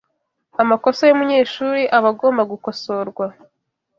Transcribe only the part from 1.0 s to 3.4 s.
y’umunyeshuri aba agomba gukosorwa